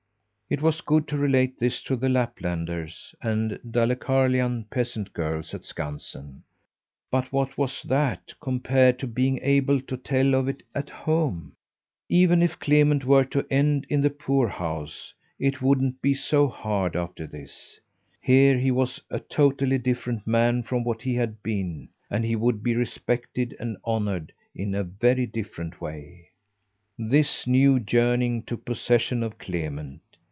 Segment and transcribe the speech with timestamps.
[0.53, 6.43] It was good to relate this to the Laplanders and Dalecarlian peasant girls at Skansen,
[7.09, 11.53] but what was that compared to being able to tell of it at home?
[12.09, 17.25] Even if Clement were to end in the poorhouse, it wouldn't be so hard after
[17.25, 17.79] this.
[18.21, 22.75] He was a totally different man from what he had been, and he would be
[22.75, 26.27] respected and honoured in a very different way.
[26.99, 30.01] This new yearning took possession of Clement.